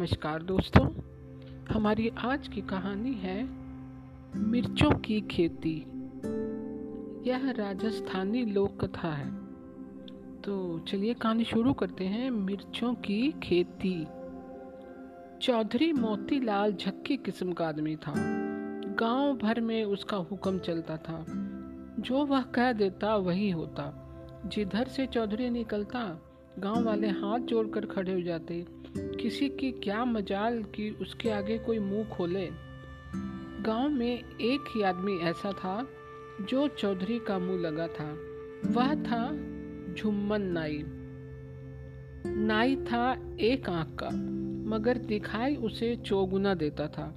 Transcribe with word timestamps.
नमस्कार 0.00 0.42
दोस्तों। 0.42 0.88
हमारी 1.74 2.08
आज 2.08 2.48
की 2.48 2.60
कहानी 2.60 3.12
है 3.12 3.48
मिर्चों 4.36 4.90
की 4.90 5.20
खेती। 5.20 5.76
यह 7.30 7.50
राजस्थानी 7.50 8.44
लोक 8.44 8.84
कथा 8.84 9.12
है। 9.12 9.34
तो 10.42 10.78
चलिए 10.78 11.14
कहानी 11.14 11.44
शुरू 11.44 11.72
करते 11.72 12.04
हैं, 12.04 12.30
मिर्चों 12.30 12.94
की 12.94 13.32
खेती। 13.42 14.06
चौधरी 15.42 15.92
मोतीलाल 15.92 16.72
झक्की 16.72 17.16
किस्म 17.16 17.52
का 17.52 17.68
आदमी 17.68 17.96
था। 17.96 18.14
गाँव 18.94 19.36
भर 19.36 19.60
में 19.60 19.84
उसका 19.84 20.16
हुक्म 20.16 20.58
चलता 20.58 20.96
था। 20.96 21.24
जो 21.98 22.26
वह 22.26 22.42
कह 22.42 22.72
देता 22.72 23.16
वही 23.16 23.50
होता। 23.50 24.06
जिधर 24.46 24.88
से 24.88 25.06
चौधरी 25.06 25.50
निकलता, 25.50 26.22
गाँव 26.58 26.84
वाले 26.84 27.08
हाथ 27.08 27.38
जोड़कर 27.38 27.86
खड़े 27.86 28.14
हो 28.14 28.20
जाते। 28.20 28.79
किसी 28.96 29.48
की 29.48 29.72
क्या 29.72 30.04
मजाल 30.04 30.62
कि 30.62 30.90
उसके 30.90 31.30
आगे 31.30 31.58
कोई 31.58 31.78
मुँह 31.78 32.08
खोले। 32.08 32.48
गाँव 33.62 33.88
में 33.88 34.18
एक 34.40 34.72
ही 34.74 34.82
आदमी 34.82 35.18
ऐसा 35.18 35.52
था, 35.52 35.88
जो 36.40 36.68
चौधरी 36.68 37.18
का 37.18 37.38
मुँह 37.38 37.60
लगा 37.60 37.86
था। 37.86 38.18
वह 38.66 38.94
था 39.02 39.32
झुम्मन 39.94 40.42
नाई। 40.42 40.82
नाई 42.26 42.76
था 42.76 43.36
एक 43.40 43.70
आँख 43.70 43.96
का, 44.02 44.10
मगर 44.70 44.98
दिखाई 44.98 45.56
उसे 45.56 45.96
चौगुना 45.96 46.54
देता 46.54 46.86
था। 46.88 47.16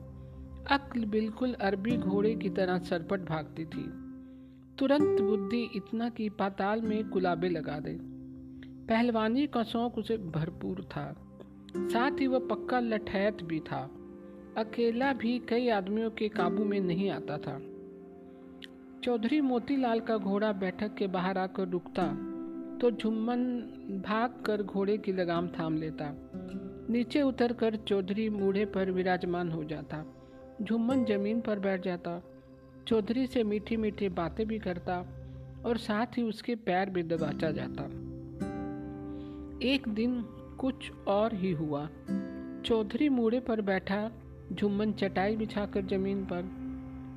अक्ल 0.71 1.05
बिल्कुल 1.05 1.53
अरबी 1.53 1.97
घोड़े 1.97 2.35
की 2.35 2.49
तरह 2.49 2.77
सरपट 2.77 3.19
भागती 3.19 3.65
थी। 3.65 4.03
तुरंत 4.79 5.21
बुद्धि 5.21 5.69
इतना 5.75 6.09
कि 6.09 6.29
पाताल 6.29 6.81
में 6.81 7.09
गुलाबे 7.09 7.49
लगा 7.49 7.79
दे। 7.79 7.97
पहलवानी 8.87 9.47
का 9.47 9.63
शौक 9.63 9.97
उसे 9.97 10.17
भरपूर 10.17 10.83
था। 10.83 11.32
साथ 11.77 12.19
ही 12.19 12.27
वह 12.27 12.39
पक्का 12.39 12.79
लठैत 12.79 13.43
भी 13.43 13.59
था। 13.59 13.89
अकेला 14.57 15.13
भी 15.13 15.39
कई 15.39 15.69
आदमियों 15.69 16.09
के 16.09 16.29
काबू 16.29 16.65
में 16.65 16.79
नहीं 16.79 17.09
आता 17.09 17.37
था। 17.37 17.61
चौधरी 19.03 19.41
मोतीलाल 19.41 19.99
का 19.99 20.17
घोड़ा 20.17 20.51
बैठक 20.51 20.95
के 20.95 21.07
बाहर 21.07 21.37
आकर 21.37 21.67
रुकता 21.67 22.07
तो 22.81 22.91
झुम्मन 22.91 23.43
भाग 24.07 24.43
कर 24.45 24.63
घोड़े 24.63 24.97
की 24.97 25.11
लगाम 25.11 25.47
थाम 25.47 25.77
लेता। 25.77 26.05
नीचे 26.89 27.21
उतरकर 27.21 27.75
चौधरी 27.75 28.29
मूढ़े 28.29 28.65
पर 28.65 28.91
विराजमान 28.91 29.51
हो 29.51 29.63
जाता। 29.63 30.03
झुम्मन 30.61 31.03
ज़मीन 31.05 31.41
पर 31.41 31.59
बैठ 31.59 31.83
जाता। 31.83 32.21
चौधरी 32.87 33.27
से 33.27 33.43
मीठी 33.43 33.77
मीठी 33.77 34.09
बातें 34.09 34.45
भी 34.47 34.59
करता 34.59 34.97
और 35.65 35.77
साथ 35.77 36.17
ही 36.17 36.23
उसके 36.23 36.55
पैर 36.55 36.89
भी 36.89 37.03
दबाचा 37.03 37.51
जाता। 37.51 37.83
एक 39.67 39.89
दिन 39.89 40.25
कुछ 40.59 40.91
और 41.07 41.35
ही 41.35 41.51
हुआ। 41.51 41.89
चौधरी 42.65 43.09
मूड़े 43.09 43.39
पर 43.39 43.61
बैठा, 43.61 44.11
झुम्मन 44.53 44.91
चटाई 44.91 45.35
बिछाकर 45.35 45.81
ज़मीन 45.81 46.25
पर। 46.25 46.63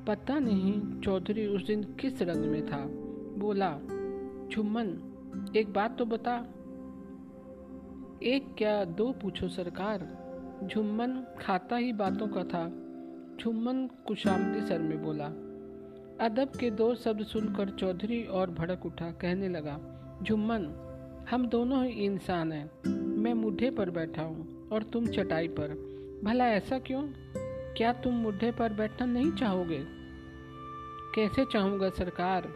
पता 0.07 0.39
नहीं 0.39 1.01
चौधरी 1.01 1.47
उस 1.47 1.67
दिन 1.67 1.83
किस 1.83 2.21
रंग 2.21 2.45
में 2.45 2.65
था। 2.65 2.85
बोला, 3.39 3.71
झुम्मन, 4.51 5.13
एक 5.57 5.73
बात 5.73 5.97
तो 5.97 6.05
बता। 6.05 6.37
एक 8.23 8.55
क्या 8.57 8.85
दो 8.85 9.11
पूछो 9.11 9.47
सरकार। 9.47 10.27
झुम्मन 10.73 11.23
खाता 11.39 11.75
ही 11.75 11.93
बातों 11.93 12.27
का 12.27 12.43
था। 12.43 12.69
झुम्मन 13.41 13.89
कुशामदी 14.07 14.61
सर 14.61 14.79
में 14.79 15.03
बोला। 15.03 15.25
अदब 16.25 16.51
के 16.59 16.71
दो 16.71 16.95
शब्द 16.95 17.25
सुनकर 17.25 17.69
चौधरी 17.69 18.23
और 18.23 18.51
भड़क 18.51 18.85
उठा, 18.85 19.11
कहने 19.11 19.49
लगा, 19.49 19.79
झुम्मन, 20.23 20.83
हम 21.31 21.47
दोनों 21.47 21.85
ही 21.85 22.05
इंसान 22.05 22.51
हैं। 22.51 22.71
मैं 23.27 23.33
मुढ़े 23.33 23.69
पर 23.71 23.89
बैठा 23.89 24.21
हूँ 24.21 24.69
और 24.69 24.83
तुम 24.83 25.07
चटाई 25.07 25.47
पर। 25.47 25.67
भला 26.23 26.47
ऐसा 26.47 26.79
क्यों? 26.79 27.01
क्या 27.77 27.93
तुम 27.93 28.13
मुढ़े 28.13 28.51
पर 28.51 28.73
बैठना 28.73 29.05
नहीं 29.05 29.31
चाहोगे? 29.31 29.83
कैसे 31.15 31.45
चाहूँगा 31.45 31.89
सरकार? 31.89 32.47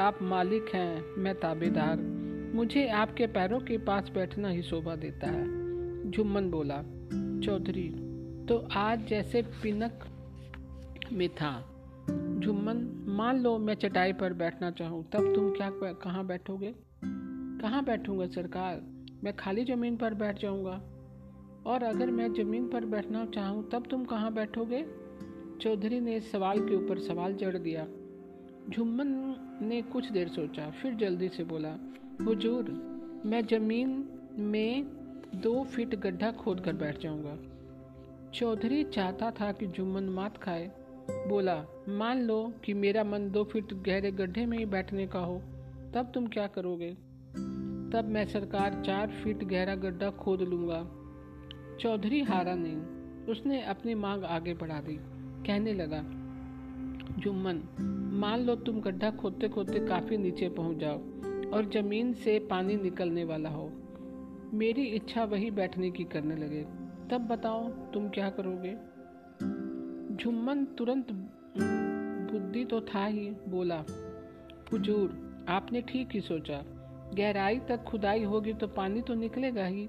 आप 0.00 0.18
मालिक 0.22 0.66
हैं, 0.74 1.14
मैं 1.18 1.34
ताबेदार। 1.34 1.96
मुझे 2.54 2.88
आपके 2.88 3.26
पैरों 3.26 3.60
के 3.60 3.78
पास 3.78 4.10
बैठना 4.14 4.48
ही 4.48 4.62
शोभा 4.62 4.96
देता 4.96 5.30
है 5.30 5.46
जुम्मन 6.10 6.50
बोला। 6.50 6.82
चौधरी 7.46 7.88
तो 8.46 8.68
आज 8.72 9.06
जैसे 9.06 9.42
पिनक 9.42 10.04
में 11.12 11.28
था। 11.28 11.64
जुम्मन 12.10 13.04
मान 13.08 13.40
लो 13.40 13.58
मैं 13.58 13.74
चटाई 13.74 14.12
पर 14.12 14.32
बैठना 14.32 14.70
चाहूँ, 14.70 15.10
तब 15.12 15.34
तुम 15.34 15.50
क्या 15.50 15.70
कहाँ 15.92 16.26
बैठोगे? 16.26 16.74
कहाँ 17.60 17.84
बैठूँगा 17.84 18.26
सरकार? 18.26 18.97
मैं 19.24 19.36
खाली 19.36 19.64
ज़मीन 19.64 19.96
पर 19.96 20.14
बैठ 20.14 20.40
जाऊँगा। 20.40 20.82
और 21.66 21.82
अगर 21.82 22.10
मैं 22.10 22.32
ज़मीन 22.32 22.68
पर 22.68 22.84
बैठना 22.84 23.26
चाहूँ, 23.26 23.70
तब 23.70 23.86
तुम 23.90 24.04
कहाँ 24.04 24.32
बैठोगे? 24.34 24.86
चौधरी 25.60 26.00
ने 26.00 26.20
सवाल 26.20 26.58
के 26.58 26.76
ऊपर 26.76 26.98
सवाल 26.98 27.34
जड़ 27.34 27.58
दिया। 27.58 27.86
झुम्मन 28.70 29.36
ने 29.62 29.82
कुछ 29.82 30.12
देर 30.12 30.28
सोचा, 30.28 30.70
फिर 30.70 30.94
जल्दी 30.94 31.28
से 31.28 31.44
बोला, 31.44 31.76
हुजूर, 32.24 32.64
मैं 33.26 33.46
ज़मीन 33.46 34.08
में 34.38 34.86
दो 35.34 35.64
फीट 35.64 35.94
गड्ढा 35.94 36.32
खोद 36.32 36.60
कर 36.60 36.72
बैठ 36.72 36.98
जाऊँगा। 37.00 37.38
चौधरी 38.30 38.84
चाहता 38.84 39.30
था 39.30 39.52
कि 39.52 39.66
जुम्मन 39.66 40.04
मात 40.04 40.38
खाए। 40.38 40.70
बोला, 41.10 41.66
मान 41.88 42.22
लो 42.22 42.52
कि 42.64 42.74
मेरा 42.74 43.04
मन 43.04 43.30
दो 43.30 43.44
फीट 43.44 43.74
गहरे 43.74 44.10
गड्ढे 44.10 44.46
में 44.46 44.58
ही 44.58 44.64
बैठने 44.64 45.06
का 45.06 45.18
हो, 45.18 45.42
तब 45.94 46.12
तुम 46.14 46.26
क्या 46.26 46.46
करोगे? 46.46 47.07
तब 47.92 48.04
मैं 48.04 48.24
सरकार 48.26 48.82
चार 48.86 49.10
फीट 49.10 49.44
गहरा 49.44 49.74
गड्ढा 49.74 50.10
खोद 50.10 50.42
लूँगा। 50.42 50.80
चौधरी 51.80 52.20
हारा 52.22 52.54
नहीं 52.54 52.76
उसने 53.26 53.62
अपनी 53.62 53.94
मांग 53.94 54.24
आगे 54.24 54.54
बढ़ा 54.54 54.80
दी। 54.80 54.96
कहने 55.46 55.72
लगा, 55.72 56.02
जुम्मन, 57.18 57.62
मान 58.12 58.40
लो 58.40 58.54
तुम 58.56 58.80
गड्ढा 58.80 59.10
खोदते 59.10 59.48
खोदते 59.48 59.78
काफ़ी 59.86 60.16
नीचे 60.16 60.48
पहुँच 60.48 60.76
जाओ 60.76 60.98
और 61.50 61.70
ज़मीन 61.74 62.12
से 62.14 62.38
पानी 62.38 62.76
निकलने 62.76 63.24
वाला 63.24 63.48
हो। 63.48 63.70
मेरी 64.54 64.82
इच्छा 64.82 65.24
वही 65.24 65.50
बैठने 65.50 65.90
की 65.90 66.04
करने 66.04 66.36
लगे। 66.36 66.62
तब 67.10 67.26
बताओ 67.30 67.68
तुम 67.68 68.08
क्या 68.08 68.30
करोगे? 68.30 68.74
झुम्मन 70.16 70.64
तुरंत 70.64 71.06
बुद्धि 72.32 72.64
तो 72.64 72.80
था 72.80 73.06
ही, 73.06 73.30
बोला, 73.48 73.84
हुजूर, 74.72 75.46
आपने 75.48 75.80
ठीक 75.80 76.08
ही 76.12 76.20
सोचा। 76.20 76.64
गहराई 77.14 77.58
तक 77.58 77.84
खुदाई 77.84 78.22
होगी 78.24 78.52
तो 78.52 78.66
पानी 78.66 79.00
तो 79.02 79.14
निकलेगा 79.14 79.64
ही। 79.64 79.84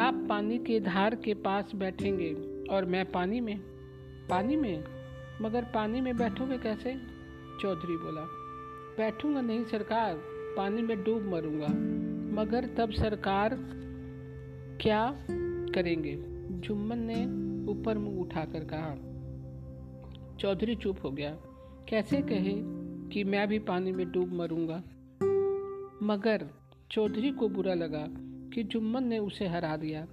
आप 0.00 0.24
पानी 0.28 0.58
के 0.58 0.78
धार 0.80 1.14
के 1.14 1.34
पास 1.34 1.74
बैठेंगे 1.74 2.30
और 2.70 2.84
मैं 2.84 3.04
पानी 3.12 3.40
में 3.40 3.58
पानी 4.30 4.56
में? 4.56 4.84
मगर 5.42 5.64
पानी 5.64 6.00
में 6.00 6.16
बैठोगे 6.16 6.58
कैसे? 6.58 6.94
चौधरी 7.62 7.96
बोला, 7.96 8.22
बैठूँगा 8.98 9.40
नहीं 9.40 9.64
सरकार, 9.64 10.14
पानी 10.56 10.82
में 10.82 11.02
डूब 11.04 11.22
मरूँगा। 11.24 11.68
मगर 12.34 12.66
तब 12.78 12.90
सरकार 12.92 13.56
क्या 14.80 15.02
करेंगे? 15.74 16.16
जुम्मन 16.58 16.98
ने 17.02 17.22
ऊपर 17.72 17.98
मुँह 17.98 18.20
उठाकर 18.20 18.64
कहा, 18.64 18.94
चौधरी 20.36 20.74
चुप 20.74 21.04
हो 21.04 21.10
गया। 21.10 21.30
कैसे 21.88 22.22
कहे 22.22 22.54
कि 23.10 23.24
मैं 23.24 23.46
भी 23.48 23.58
पानी 23.58 23.92
में 23.92 24.10
डूब 24.12 24.32
मरूँगा? 24.32 24.82
मगर 26.02 26.46
चौधरी 26.90 27.30
को 27.30 27.48
बुरा 27.48 27.74
लगा 27.74 28.06
कि 28.54 28.62
जुम्मन 28.62 29.04
ने 29.04 29.18
उसे 29.18 29.46
हरा 29.46 29.76
दिया। 29.76 30.06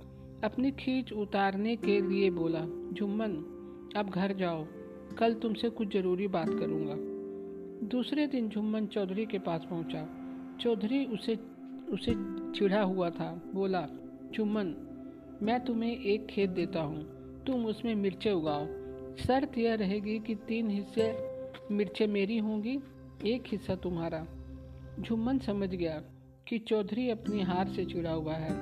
अपनी 0.44 0.72
खींच 0.72 1.14
उतारने 1.14 1.76
के 1.76 2.02
लिए 2.02 2.30
बोला, 2.30 2.62
जुम्मन, 2.94 3.32
अब 3.96 4.10
घर 4.10 4.34
जाओ। 4.34 4.66
कल 5.20 5.34
तुमसे 5.34 5.70
कुछ 5.70 5.94
ज़रूरी 5.94 6.28
बात 6.28 6.50
करूँगा। 6.50 6.96
दूसरे 7.88 8.28
दिन 8.28 8.50
जुम्मन 8.50 8.86
चौधरी 8.86 9.26
के 9.26 9.40
पास 9.40 9.66
पहुँचा। 9.70 10.10
चौधरी 10.62 11.06
उसे 11.06 11.40
उसे 11.90 12.14
चिढ़ा 12.60 12.82
हुआ 12.82 13.10
था। 13.10 13.42
बोला, 13.54 13.88
जुम्मन, 14.34 14.76
मैं 15.44 15.66
तुम्हें 15.66 16.04
एक 16.04 16.26
खेत 16.26 16.50
देता 16.50 16.82
हूँ। 16.82 17.04
तुम 17.48 17.66
उसमें 17.66 17.96
मिर्चें 17.96 18.32
उगाओ। 18.32 18.66
शर्त 19.16 19.58
यह 19.58 19.76
रहेगी 19.76 20.20
कि 20.20 20.36
तीन 20.36 20.70
हिस्से 20.70 21.18
मिर्चें 21.72 22.08
मेरी 22.08 22.38
होंगी, 22.38 22.80
एक 23.26 23.44
हिस्सा 23.48 23.76
तुम्हारा। 23.76 24.28
झुम्मन 25.02 25.38
समझ 25.38 25.70
गया 25.70 26.04
कि 26.48 26.60
चौधरी 26.60 27.10
अपनी 27.10 27.42
हार 27.42 27.68
से 27.68 27.86
चिड़ा 27.86 28.12
हुआ 28.12 28.34
है, 28.34 28.54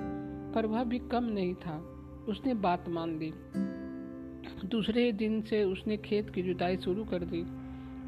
पर 0.52 0.66
वह 0.66 0.84
भी 0.84 1.00
कम 1.00 1.24
नहीं 1.24 1.56
था। 1.56 1.90
उसने 2.30 2.54
बात 2.54 2.90
मान 2.90 3.20
ली। 3.20 3.34
दूसरे 4.68 5.12
दिन 5.12 5.42
से 5.42 5.64
उसने 5.64 5.98
खेत 5.98 6.30
की 6.30 6.42
जुताई 6.42 6.78
शुरू 6.78 7.04
कर 7.04 7.24
दी। 7.24 7.44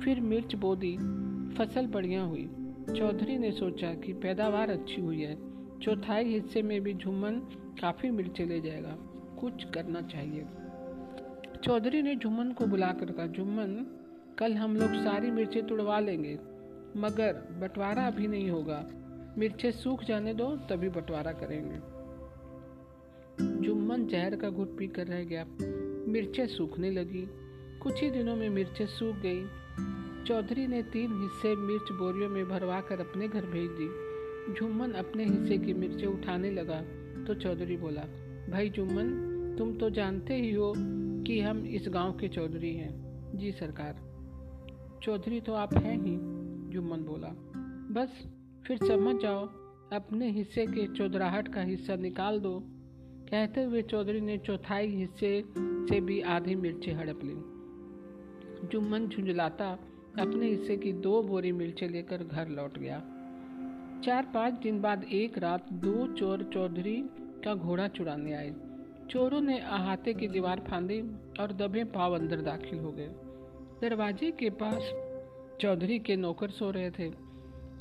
फिर 0.04 0.22
मिर्च 0.22 0.56
बो 0.56 0.76
दी 0.76 0.98
फ़सल 1.56 1.88
बढ़िया 1.88 2.24
हुई। 2.24 2.50
चौधरी 2.98 3.38
ने 3.38 3.52
सोचा 3.52 3.94
कि 3.94 4.14
पैदावार 4.14 4.70
अच्छी 4.70 5.02
हुई 5.02 5.22
है। 5.22 5.38
चौथाई 5.80 6.26
हिस्से 6.26 6.62
में 6.62 6.82
भी 6.82 6.94
झुम्मन 6.94 7.40
काफ़ी 7.82 8.10
मिर्चें 8.10 8.46
ले 8.46 8.62
जाएगा। 8.62 8.98
कुछ 9.40 9.64
करना 9.64 10.02
चाहिए। 10.02 10.46
चौधरी 11.64 12.02
ने 12.02 12.16
झुम्मन 12.16 12.52
को 12.52 12.66
बुलाकर 12.66 13.12
कहा, 13.12 13.28
झुम्मन, 13.28 14.02
कल 14.38 14.54
हम 14.54 14.76
लोग 14.76 14.90
सारी 14.90 15.32
मिर्चें 15.32 15.68
तुड़वा 15.68 16.00
लेंगे। 16.00 16.40
मगर 16.96 17.34
बंटवारा 17.52 18.06
अभी 18.08 18.28
नहीं 18.28 18.50
होगा। 18.50 18.86
मिर्चें 19.38 19.72
सूख 19.72 20.04
जाने 20.04 20.34
दो, 20.34 20.56
तभी 20.70 20.90
बंटवारा 20.90 21.32
करेंगे। 21.32 21.78
जुम्मन 23.62 24.06
जहर 24.08 24.36
का 24.36 24.50
घुट 24.50 24.78
पी 24.78 24.88
कर 24.88 25.08
रह 25.08 25.24
गया, 25.24 25.46
मिर्चें 26.08 26.48
सूखने 26.48 26.92
लगी। 26.92 27.28
कुछ 27.80 28.02
ही 28.04 28.10
दिनों 28.10 28.36
में 28.36 28.50
मिर्चें 28.50 28.86
सूख 28.86 29.16
गई। 29.16 29.46
चौधरी 30.26 30.68
ने 30.68 30.82
तीन 30.84 31.22
हिस्से 31.22 31.56
मिर्च 31.56 31.92
बोरियों 31.92 32.30
में 32.30 32.48
भरवा 32.50 32.80
कर 32.82 33.00
अपने 33.00 33.28
घर 33.28 33.46
भेज 33.46 33.70
दी। 33.72 34.54
जुम्मन 34.54 34.92
अपने 34.92 35.26
हिस्से 35.26 35.58
की 35.58 35.74
मिर्चें 35.74 36.08
उठाने 36.08 36.52
लगा 36.52 36.82
तो 37.26 37.34
चौधरी 37.34 37.78
बोला, 37.78 38.02
भाई 38.50 38.70
जुम्मन, 38.70 39.56
तुम 39.58 39.78
तो 39.78 39.90
जानते 39.90 40.36
ही 40.36 40.54
हो 40.54 40.74
कि 41.28 41.40
हम 41.40 41.66
इस 41.66 41.86
गाँव 41.90 42.12
के 42.12 42.28
चौधरी 42.28 42.76
हैं। 42.76 42.94
जी 43.36 43.52
सरकार। 43.52 43.94
चौधरी 45.04 45.42
तो 45.42 45.54
आप 45.54 45.74
हैं 45.74 45.98
ही। 45.98 46.35
जुम्मन 46.76 47.00
बोला, 47.00 47.28
बस, 47.94 48.24
फिर 48.68 48.78
समझ 48.78 49.22
जाओ, 49.22 49.46
अपने 49.94 50.30
हिस्से 50.30 50.66
के 50.66 50.88
चौधराहट 50.88 51.48
का 51.48 51.62
हिस्सा 51.62 51.96
निकाल 51.96 52.40
दो। 52.40 52.64
कहते 53.30 53.64
हुए 53.64 53.82
चौधरी 53.82 54.22
ने 54.22 54.38
चौथाई 54.38 54.88
हिस्से 54.88 55.44
से 55.58 56.02
भी 56.02 56.22
आधी 56.22 56.56
मिर्ची 56.56 56.92
हड़प 56.92 57.20
ली। 57.24 57.36
जुम्मन 58.68 59.08
झुंझलाता, 59.08 59.72
अपने 60.20 60.50
हिस्से 60.50 60.78
की 60.78 60.94
दो 60.94 61.24
बोरी 61.24 61.52
मिर्चें 61.52 61.88
लेकर 61.90 62.24
घर 62.24 62.48
लौट 62.48 62.78
गया। 62.78 63.00
चार 64.06 64.32
पाँच 64.34 64.54
दिन 64.54 64.82
बाद 64.82 65.04
एक 65.04 65.38
रात 65.38 65.74
दो 65.74 66.08
चोर 66.14 66.44
चौधरी 66.54 66.98
का 67.46 67.56
घोड़ा 67.56 67.88
चुराने 67.88 68.34
आए। 68.34 68.54
चोरों 69.10 69.42
ने 69.42 69.60
अहाते 69.60 70.14
की 70.14 70.28
दीवार 70.28 70.60
फांदी 70.60 71.02
और 71.40 71.54
दबे 71.54 71.84
पाव 71.84 72.16
अंदर 72.16 72.42
दाखिल 72.42 72.80
हो 72.80 72.92
गए। 72.92 73.10
दरवाजे 73.82 74.32
के 74.32 74.50
पास 74.50 75.05
चौधरी 75.62 76.00
के 76.00 76.16
नौकर 76.16 76.50
सो 76.50 76.72
रहे 76.72 76.90
थे। 76.92 77.10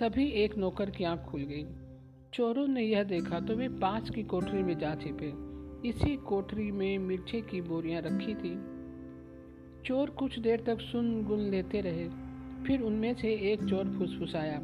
तभी 0.01 0.27
एक 0.27 0.57
नौकर 0.57 0.91
की 0.91 1.05
आँख 1.05 1.21
खुल 1.21 1.41
गई। 1.41 1.65
चोरों 2.35 2.67
ने 2.67 2.83
यह 2.83 3.03
देखा 3.03 3.41
तो 3.41 3.55
वे 3.55 3.69
पास 3.69 4.11
की 4.11 4.23
कोठरी 4.23 4.63
में 4.63 4.79
जा 4.79 4.95
छिपे। 4.95 5.33
इसी 5.89 6.17
कोठरी 6.17 6.71
में 6.73 6.99
मिर्चे 6.99 7.41
की 7.41 7.61
बोरियाँ 7.61 8.03
रखी 8.03 8.35
थी। 8.35 8.55
चोर 9.83 10.11
कुछ 10.11 10.39
देर 10.39 10.61
तक 10.61 10.81
सुन 10.81 11.25
गुन 11.25 11.41
लेते 11.41 11.81
रहे। 11.81 12.09
फिर 12.67 12.81
उनमें 12.81 13.15
से 13.15 13.35
एक 13.53 13.65
चोर 13.65 13.85
फुसफुसाया, 13.99 14.61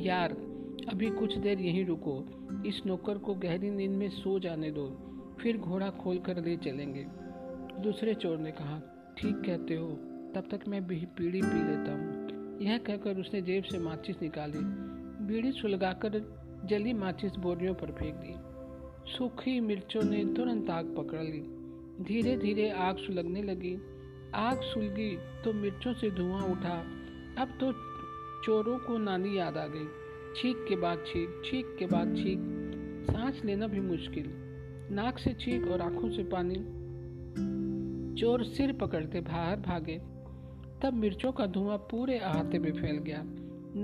यार, 0.00 0.32
अभी 0.88 1.10
कुछ 1.10 1.38
देर 1.38 1.60
यहीं 1.60 1.84
रुको। 1.84 2.24
इस 2.66 2.82
नौकर 2.86 3.18
को 3.18 3.34
गहरी 3.34 3.70
नींद 3.70 3.90
में 3.90 4.08
सो 4.08 4.38
जाने 4.38 4.70
दो। 4.70 4.88
फिर 5.40 5.56
घोड़ा 5.58 5.90
खोल 5.90 6.18
कर 6.18 6.44
ले 6.44 6.56
चलेंगे। 6.56 7.06
दूसरे 7.82 8.14
चोर 8.14 8.38
ने 8.38 8.50
कहा, 8.50 8.80
ठीक 9.18 9.36
कहते 9.36 9.74
हो। 9.74 10.13
तब 10.34 10.48
तक 10.50 10.60
मैं 10.68 10.86
पीढ़ी 10.86 11.06
पी 11.16 11.30
लेता 11.42 11.92
हूँ। 11.92 12.58
यह 12.62 12.78
कहकर 12.78 13.20
उसने 13.20 13.42
जेब 13.42 13.64
से 13.64 13.78
माचिस 13.78 14.22
निकाली। 14.22 14.58
बीड़ी 15.26 15.52
सुलगाकर 15.52 16.20
जली 16.64 16.92
माचिस 16.92 17.36
बोरियों 17.36 17.74
पर 17.74 17.90
फेंक 17.90 18.14
दी। 18.14 18.34
सूखी 19.12 19.60
मिर्चों 19.60 20.02
ने 20.02 20.24
तुरंत 20.24 20.70
आग 20.70 20.94
पकड़ 20.98 21.22
ली। 21.22 21.40
धीरे 22.04 22.36
धीरे 22.36 22.70
आग 22.70 22.96
सुलगने 22.96 23.42
लगी। 23.42 23.76
आग 24.34 24.60
सुलगी 24.62 25.16
तो 25.16 25.52
मिर्चों 25.52 25.92
से 25.94 26.10
धुआँ 26.10 26.42
उठा। 26.42 26.78
अब 27.38 27.48
तो 27.60 27.72
चोरों 28.44 28.78
को 28.78 28.98
नानी 28.98 29.38
याद 29.38 29.56
आ 29.56 29.66
गई। 29.66 29.86
छीक 30.36 30.66
के 30.68 30.76
बाद 30.76 31.04
छीक 31.06 31.42
छीक 31.44 31.76
के 31.78 31.86
बाद 31.86 32.16
छीक। 32.16 32.38
सांस 33.10 33.42
लेना 33.44 33.66
भी 33.66 33.80
मुश्किल। 33.80 34.32
नाक 34.90 35.18
से 35.18 35.34
छीक 35.34 35.68
और 35.68 35.80
आँखों 35.80 36.10
से 36.10 36.24
पानी। 36.24 36.56
चोर 38.20 38.44
सिर 38.44 38.72
पकड़ते 38.72 39.20
बाहर 39.20 39.56
भागे। 39.56 40.00
तब 40.84 40.94
मिर्चों 40.94 41.32
का 41.32 41.46
धुआँ 41.46 41.78
पूरे 41.78 42.18
अहाते 42.18 42.58
में 42.58 42.72
फैल 42.72 42.96
गया। 42.96 43.22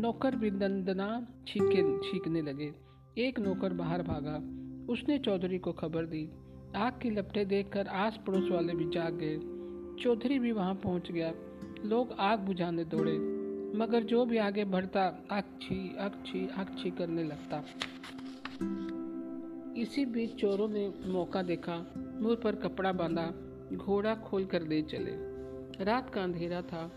नौकर 0.00 0.36
भी 0.36 0.50
दंदना 0.50 1.26
छीके 1.48 1.98
छीकने 1.98 2.42
लगे। 2.42 2.74
एक 3.18 3.40
नौकर 3.40 3.72
बाहर 3.72 4.02
भागा। 4.02 4.36
उसने 4.92 5.18
चौधरी 5.18 5.58
को 5.58 5.72
खबर 5.72 6.06
दी। 6.06 6.30
आग 6.76 6.92
की 6.92 7.10
लपटें 7.10 7.48
देखकर 7.48 7.86
आस 7.86 8.20
पड़ोस 8.26 8.50
वाले 8.50 8.74
भी 8.74 8.84
जाग 8.84 9.14
गए। 9.22 9.38
चौधरी 10.02 10.38
भी 10.38 10.52
वहाँ 10.52 10.74
पहुँच 10.74 11.12
गया। 11.12 11.32
लोग 11.84 12.12
आग 12.12 12.38
बुझाने 12.38 12.84
दौड़े। 12.84 13.18
मगर 13.78 14.02
जो 14.02 14.24
भी 14.24 14.36
आगे 14.36 14.64
बढ़ता 14.64 15.06
अक्षी 15.30 15.96
अक्षी 15.98 16.48
अक्षी 16.56 16.90
करने 16.90 17.24
लगता। 17.24 17.64
इसी 19.80 20.04
बीच 20.06 20.34
चोरों 20.34 20.68
ने 20.68 20.92
मौका 21.06 21.42
देखा। 21.42 21.94
मुँह 22.20 22.36
पर 22.36 22.54
कपड़ा 22.54 22.92
बांधा। 22.92 23.32
घोड़ा 23.76 24.14
खोल 24.14 24.44
कर 24.44 24.62
ले 24.62 24.82
चले। 24.82 25.39
रात 25.80 26.10
का 26.10 26.22
अंधेरा 26.22 26.62
था। 26.62 26.92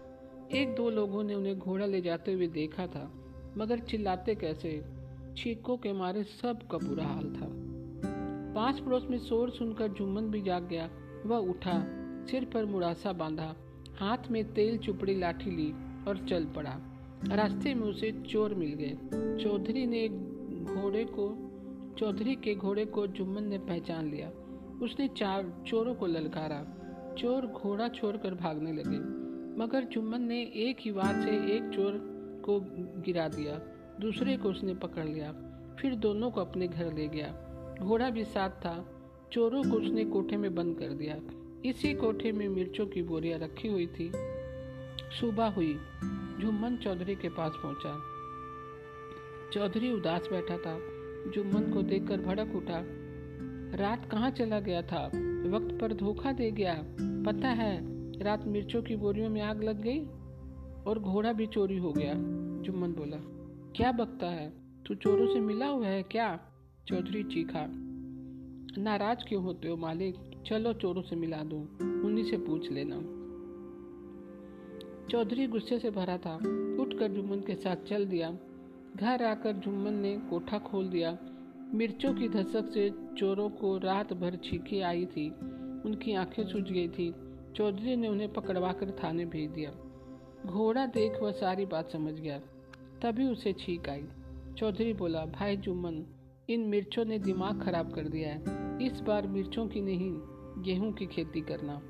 एक 0.52 0.76
दो 0.76 0.90
लोगों 0.90 1.24
ने 1.24 1.36
उन्हें 1.36 1.60
घोड़ा 1.60 1.86
ले 1.86 2.02
जाते 2.02 2.34
हुए 2.34 2.48
देखा 2.48 2.88
था, 2.88 3.12
मगर 3.58 3.80
चिल्लाते 3.80 4.36
कैसे? 4.36 4.86
चीखों 5.38 5.78
के 5.78 5.94
मारे 5.94 6.24
सब 6.24 6.60
का 6.72 6.78
बुरा 6.78 7.06
हाल 7.06 7.24
था। 7.24 7.48
पास 8.54 8.80
पड़ोस 8.80 9.08
में 9.10 9.20
शोर 9.20 9.50
सुनकर 9.50 9.88
जुम्मन 9.88 10.22
भी 10.22 10.42
जाग 10.42 10.68
गया। 10.68 10.90
वह 11.26 11.38
उठा, 11.38 11.86
सिर 12.26 12.46
पर 12.46 12.66
मुरासा 12.66 13.14
बांधा, 13.14 13.56
हाथ 13.96 14.18
में 14.32 14.54
तेल 14.54 14.78
चुपड़ी 14.78 15.20
लाठी 15.20 15.52
ली 15.52 15.72
और 16.08 16.26
चल 16.30 16.46
पड़ा। 16.46 16.80
रास्ते 17.28 17.74
में 17.74 17.88
उसे 17.88 18.12
चोर 18.12 18.54
मिल 18.54 18.74
गए। 18.74 18.98
चौधरी 19.44 19.86
ने 19.86 20.08
घोड़े 20.66 21.06
को, 21.06 21.52
चौधरी 21.98 22.36
के 22.36 22.56
घोड़े 22.56 22.86
को 22.86 23.08
जुम्मन 23.08 23.44
ने 23.44 23.58
पहचान 23.58 24.12
लिया। 24.12 24.32
उसने 24.82 25.08
चार 25.08 25.64
चोरों 25.68 25.96
को 25.96 26.08
ललकारा। 26.08 26.83
चोर 27.18 27.46
घोड़ा 27.46 27.88
छोड़कर 27.88 28.34
भागने 28.34 28.72
लगे। 28.74 29.24
मगर 29.64 29.84
चुम्बन 29.84 30.22
ने 30.22 30.42
एक 30.42 30.78
ही 30.80 30.92
बार 30.92 31.22
से 31.22 31.30
एक 31.30 31.70
चोर 31.76 32.14
को 32.46 32.60
गिरा 33.02 33.28
दिया। 33.28 33.60
दूसरे 34.02 34.38
को 34.38 34.50
उसने 34.50 34.76
पकड़ 34.76 35.06
लिया। 35.06 35.32
फिर 35.80 35.96
दोनों 35.96 36.32
को 36.32 36.42
अपने 36.42 36.68
घर 36.68 36.94
ले 36.94 37.08
गया। 37.08 37.30
घोड़ा 37.82 38.10
भी 38.10 38.24
साथ 38.24 38.50
था। 38.50 38.90
चोरों 39.32 39.64
को 39.64 39.78
उसने 39.78 40.06
कोठे 40.06 40.38
में 40.38 40.56
बंद 40.56 40.80
कर 40.80 40.88
दिया। 40.88 41.20
इसी 41.66 41.94
कोठे 41.94 42.32
में 42.32 42.50
मिर्चों 42.50 42.88
की 42.88 43.02
बोरियाँ 43.02 43.40
रखी 43.40 43.68
हुई 43.68 43.88
थी। 43.88 44.12
सुबह 45.20 45.46
हुई। 45.46 45.74
जुम्मन 46.40 46.78
चौधरी 46.78 47.16
के 47.16 47.30
पास 47.30 47.52
पहुँचा। 47.66 48.02
चौधरी 49.54 49.92
उदास 49.92 50.28
बैठा 50.32 50.58
था। 50.58 50.80
जुम्मन 51.32 51.74
को 51.74 51.82
देखकर 51.82 52.18
भड़क 52.22 52.56
उठा। 52.56 53.03
रात 53.76 54.12
कहाँ 54.12 54.32
चला 54.32 54.60
गया 54.60 54.82
था? 54.82 55.08
वक्त 55.50 55.78
पर 55.82 55.94
धोखा 55.94 56.32
दे 56.32 56.52
गया। 56.52 56.84
पता 57.02 57.48
है, 57.48 57.80
रात 58.20 58.46
मिर्चों 58.46 58.82
की 58.82 58.96
बोरियों 58.96 59.30
में 59.30 59.42
आग 59.42 59.64
लग 59.64 59.82
गई 59.82 60.06
और 60.84 61.00
घोड़ा 61.00 61.34
भी 61.34 61.48
चोरी 61.48 61.78
हो 61.78 61.92
गया, 61.92 62.14
जुम्मन 62.64 62.92
बोला। 62.92 63.18
क्या 63.76 63.92
बकता 63.92 64.28
है? 64.28 64.54
तू 64.88 64.96
चोरों 64.96 65.34
से 65.34 65.40
मिला 65.40 65.68
हुआ 65.68 65.88
है 65.88 66.04
क्या? 66.04 66.40
चौधरी 66.88 67.24
चीखा। 67.24 67.66
नाराज़ 68.82 69.20
क्यों 69.30 69.44
होते 69.44 69.68
हो 69.68 69.78
मालिक? 69.78 70.16
चलो 70.46 70.74
चोरों 70.74 71.02
से 71.02 71.16
मिला 71.16 71.38
दो, 71.38 71.58
उन्हीं 72.08 72.24
से 72.24 72.38
पूछ 72.38 72.72
लेना। 72.72 72.96
चौधरी 75.08 75.48
गुस्से 75.48 75.80
से 75.80 75.90
भरा 75.90 76.18
था। 76.18 76.36
उठकर 76.84 77.12
जुम्मन 77.12 77.38
के 77.38 77.56
साथ 77.56 77.76
चल 77.76 78.06
दिया। 78.06 78.38
घर 78.96 79.24
आकर 79.24 79.54
जुम्मन 79.54 79.94
ने 79.94 80.18
कोठा 80.18 80.60
खोल 80.60 80.90
दिया। 80.90 81.18
मिर्चों 81.74 82.14
की 82.14 82.30
धसक 82.30 82.72
से 82.74 82.92
चोरों 83.18 83.50
को 83.50 83.78
रात 83.78 84.14
भर 84.14 84.36
छींकी 84.36 84.82
आई 84.82 85.06
थी। 85.06 85.30
उनकी 85.86 86.14
आँखें 86.14 86.44
सूझ 86.44 86.64
गई 86.64 86.88
थी। 86.88 87.16
चौधरी 87.56 87.96
ने 87.96 88.08
उन्हें 88.08 88.34
पकड़वा 88.34 88.72
कर 88.72 88.92
थाने 88.92 89.26
भेज 89.26 89.52
दिया। 89.52 89.72
घोड़ा 90.46 90.86
देख 90.86 91.22
वह 91.22 91.32
सारी 91.32 91.66
बात 91.66 91.92
समझ 91.92 92.14
गया। 92.14 92.40
तभी 93.02 93.28
उसे 93.28 93.54
छींक 93.54 93.90
आई। 93.90 94.04
चौधरी 94.58 94.94
बोला, 94.94 95.26
भाई 95.26 95.58
जुम्मन, 95.58 96.06
इन 96.50 96.60
मिर्चों 96.60 97.06
ने 97.06 97.20
दिमाग 97.20 97.64
खराब 97.64 97.94
कर 97.94 98.08
दिया 98.08 98.30
है। 98.30 98.42
इस 98.86 99.00
बार 99.00 99.28
मिर्चों 99.28 99.68
की 99.68 99.82
नहीं, 99.82 100.12
गेहूँ 100.64 100.94
की 100.94 101.06
खेती 101.06 101.42
करना। 101.42 101.82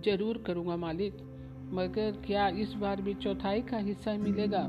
ज़रूर 0.00 0.38
करूँगा 0.46 0.76
मालिक, 0.76 1.14
मगर 1.72 2.22
क्या 2.26 2.48
इस 2.48 2.72
बार 2.72 3.02
भी 3.02 3.14
चौथाई 3.14 3.62
का 3.62 3.78
हिस्सा 3.78 4.12
मिलेगा? 4.12 4.62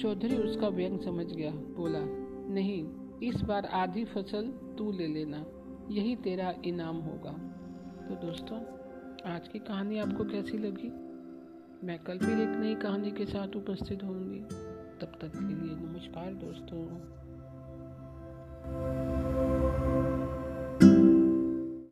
चौधरी 0.00 0.36
उसका 0.36 0.68
व्यंग 0.68 1.00
समझ 1.00 1.26
गया, 1.26 1.50
बोला 1.50 2.27
नहीं, 2.50 2.88
इस 3.22 3.40
बार 3.40 3.66
आधी 3.66 4.04
फ़सल 4.04 4.46
तू 4.78 4.92
ले 4.92 5.06
लेना, 5.06 5.44
यही 5.90 6.16
तेरा 6.16 6.54
इनाम 6.64 6.96
होगा। 6.96 7.32
तो 8.08 8.26
दोस्तों, 8.26 8.60
आज 9.32 9.48
की 9.48 9.58
कहानी 9.58 9.98
आपको 9.98 10.24
कैसी 10.24 10.58
लगी? 10.58 10.88
मैं 11.86 11.98
कल 11.98 12.18
फिर 12.18 12.40
एक 12.40 12.48
नई 12.48 12.74
कहानी 12.74 13.10
के 13.10 13.26
साथ 13.26 13.56
उपस्थित 13.56 14.02
होंगी 14.02 14.40
तब 15.00 15.18
तक 15.20 15.32
के 15.34 15.54
लिए 15.54 15.76
नमस्कार 15.76 16.34
दोस्तों। 16.34 16.88